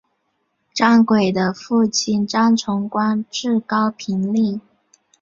[0.73, 4.59] 张轨的父亲张崇官至高平令。